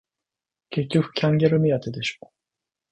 [0.71, 2.31] 結局キャンギャル目当てでしょ